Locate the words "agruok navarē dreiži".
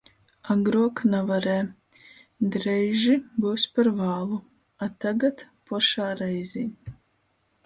0.53-3.19